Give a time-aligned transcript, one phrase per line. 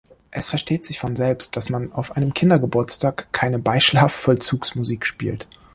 [0.31, 5.47] Es versteht sich von selbst, dass man auf einem Kindergeburtstag keine Beischlafvollzugsmusik spielt.